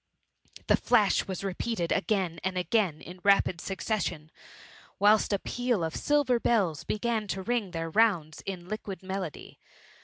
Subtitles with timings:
[0.65, 4.31] The flas^ was repeated again and again in rapid succes sion,
[4.97, 9.59] whilst a peaFof silver bells began to ring their rounds in liquid melody.